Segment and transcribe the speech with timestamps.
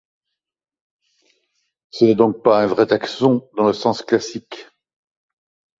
[1.91, 4.67] Ce n'est donc pas un vrai taxon dans le sens classique.